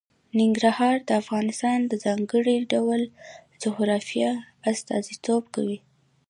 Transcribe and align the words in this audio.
ننګرهار 0.39 0.95
د 1.07 1.09
افغانستان 1.21 1.79
د 1.87 1.93
ځانګړي 2.05 2.57
ډول 2.73 3.01
جغرافیه 3.61 4.31
استازیتوب 4.71 5.43
کوي. 5.55 5.79